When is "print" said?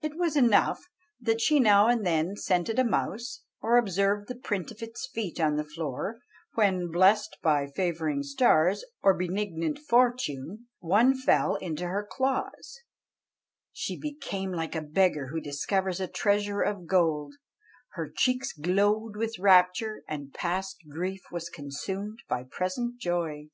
4.34-4.72